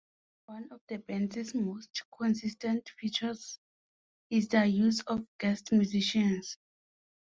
One 0.47 0.67
of 0.71 0.81
the 0.87 0.97
band's 0.97 1.53
most 1.53 2.05
consistent 2.19 2.89
features 2.99 3.59
is 4.31 4.47
their 4.47 4.65
use 4.65 5.01
of 5.01 5.27
guest 5.37 5.71
musicians. 5.73 6.57